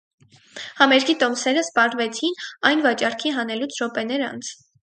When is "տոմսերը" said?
1.25-1.63